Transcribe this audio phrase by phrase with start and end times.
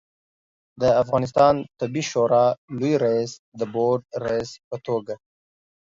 [0.81, 2.45] د افغانستان طبي شورا
[2.77, 5.15] لوي رئیس د بورد رئیس په توګه